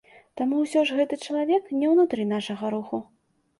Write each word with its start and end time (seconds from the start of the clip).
Таму 0.39 0.55
ўсё 0.61 0.83
ж 0.91 0.97
гэта 1.01 1.19
чалавек 1.27 1.69
не 1.83 1.93
ўнутры 1.93 2.27
нашага 2.35 2.75
руху. 2.79 3.05